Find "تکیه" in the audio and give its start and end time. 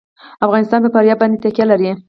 1.43-1.65